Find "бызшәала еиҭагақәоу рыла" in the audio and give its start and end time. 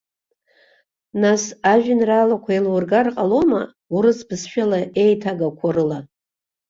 4.27-5.99